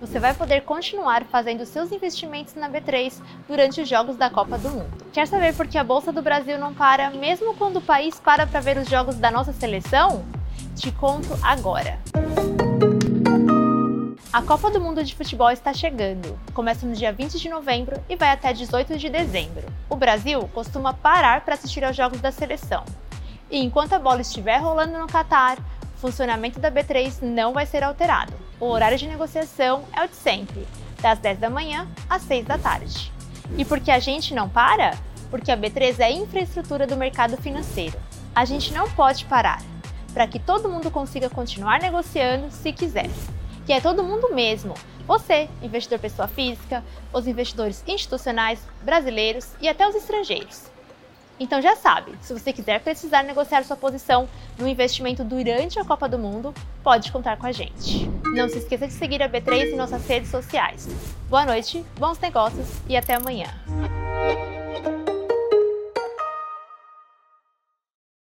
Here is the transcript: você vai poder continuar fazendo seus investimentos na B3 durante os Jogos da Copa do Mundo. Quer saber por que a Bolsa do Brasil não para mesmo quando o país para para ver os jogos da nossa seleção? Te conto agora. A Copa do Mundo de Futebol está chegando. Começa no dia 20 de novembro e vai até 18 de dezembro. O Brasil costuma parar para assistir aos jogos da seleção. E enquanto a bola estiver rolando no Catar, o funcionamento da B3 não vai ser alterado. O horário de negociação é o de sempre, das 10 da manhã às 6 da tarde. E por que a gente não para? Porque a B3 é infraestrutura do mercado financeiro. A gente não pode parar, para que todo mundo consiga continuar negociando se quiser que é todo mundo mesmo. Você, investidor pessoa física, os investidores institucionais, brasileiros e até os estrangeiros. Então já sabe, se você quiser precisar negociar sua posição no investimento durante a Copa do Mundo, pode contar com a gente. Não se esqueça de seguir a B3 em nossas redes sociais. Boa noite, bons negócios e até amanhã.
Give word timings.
você 0.00 0.20
vai 0.20 0.32
poder 0.32 0.62
continuar 0.62 1.24
fazendo 1.24 1.66
seus 1.66 1.90
investimentos 1.90 2.54
na 2.54 2.70
B3 2.70 3.20
durante 3.48 3.80
os 3.80 3.88
Jogos 3.88 4.16
da 4.16 4.30
Copa 4.30 4.56
do 4.56 4.70
Mundo. 4.70 5.04
Quer 5.12 5.26
saber 5.26 5.54
por 5.54 5.66
que 5.66 5.76
a 5.76 5.82
Bolsa 5.82 6.12
do 6.12 6.22
Brasil 6.22 6.58
não 6.58 6.72
para 6.72 7.10
mesmo 7.10 7.54
quando 7.54 7.78
o 7.78 7.82
país 7.82 8.20
para 8.20 8.46
para 8.46 8.60
ver 8.60 8.78
os 8.78 8.88
jogos 8.88 9.16
da 9.16 9.30
nossa 9.30 9.52
seleção? 9.52 10.24
Te 10.76 10.92
conto 10.92 11.36
agora. 11.42 11.98
A 14.32 14.42
Copa 14.42 14.70
do 14.70 14.80
Mundo 14.80 15.02
de 15.02 15.16
Futebol 15.16 15.50
está 15.50 15.72
chegando. 15.72 16.38
Começa 16.54 16.86
no 16.86 16.94
dia 16.94 17.12
20 17.12 17.40
de 17.40 17.48
novembro 17.48 18.00
e 18.08 18.14
vai 18.14 18.30
até 18.30 18.52
18 18.52 18.96
de 18.96 19.08
dezembro. 19.08 19.66
O 19.90 19.96
Brasil 19.96 20.48
costuma 20.54 20.94
parar 20.94 21.40
para 21.40 21.54
assistir 21.54 21.84
aos 21.84 21.96
jogos 21.96 22.20
da 22.20 22.30
seleção. 22.30 22.84
E 23.50 23.58
enquanto 23.58 23.94
a 23.94 23.98
bola 23.98 24.20
estiver 24.20 24.58
rolando 24.58 24.96
no 24.96 25.08
Catar, 25.08 25.58
o 25.58 25.98
funcionamento 25.98 26.60
da 26.60 26.70
B3 26.70 27.22
não 27.22 27.52
vai 27.52 27.66
ser 27.66 27.82
alterado. 27.82 28.34
O 28.60 28.66
horário 28.66 28.98
de 28.98 29.06
negociação 29.06 29.84
é 29.92 30.04
o 30.04 30.08
de 30.08 30.16
sempre, 30.16 30.66
das 31.00 31.18
10 31.18 31.38
da 31.38 31.50
manhã 31.50 31.88
às 32.08 32.22
6 32.22 32.46
da 32.46 32.58
tarde. 32.58 33.12
E 33.56 33.64
por 33.64 33.80
que 33.80 33.90
a 33.90 33.98
gente 33.98 34.34
não 34.34 34.48
para? 34.48 34.96
Porque 35.30 35.50
a 35.50 35.56
B3 35.56 36.00
é 36.00 36.10
infraestrutura 36.12 36.86
do 36.86 36.96
mercado 36.96 37.36
financeiro. 37.36 37.98
A 38.34 38.44
gente 38.44 38.72
não 38.72 38.90
pode 38.90 39.24
parar, 39.26 39.62
para 40.12 40.26
que 40.26 40.38
todo 40.38 40.68
mundo 40.68 40.90
consiga 40.90 41.30
continuar 41.30 41.80
negociando 41.80 42.50
se 42.50 42.72
quiser 42.72 43.08
que 43.68 43.72
é 43.74 43.82
todo 43.82 44.02
mundo 44.02 44.34
mesmo. 44.34 44.72
Você, 45.06 45.46
investidor 45.60 45.98
pessoa 45.98 46.26
física, 46.26 46.82
os 47.12 47.26
investidores 47.26 47.84
institucionais, 47.86 48.58
brasileiros 48.82 49.46
e 49.60 49.68
até 49.68 49.86
os 49.86 49.94
estrangeiros. 49.94 50.70
Então 51.40 51.62
já 51.62 51.76
sabe, 51.76 52.12
se 52.20 52.32
você 52.32 52.52
quiser 52.52 52.80
precisar 52.80 53.22
negociar 53.22 53.62
sua 53.64 53.76
posição 53.76 54.28
no 54.58 54.66
investimento 54.66 55.22
durante 55.22 55.78
a 55.78 55.84
Copa 55.84 56.08
do 56.08 56.18
Mundo, 56.18 56.52
pode 56.82 57.12
contar 57.12 57.36
com 57.36 57.46
a 57.46 57.52
gente. 57.52 58.08
Não 58.34 58.48
se 58.48 58.58
esqueça 58.58 58.86
de 58.86 58.92
seguir 58.92 59.22
a 59.22 59.28
B3 59.28 59.72
em 59.72 59.76
nossas 59.76 60.06
redes 60.06 60.30
sociais. 60.30 60.88
Boa 61.28 61.46
noite, 61.46 61.84
bons 61.98 62.18
negócios 62.18 62.66
e 62.88 62.96
até 62.96 63.14
amanhã. 63.14 63.48